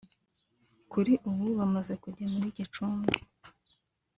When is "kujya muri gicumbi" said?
2.03-3.17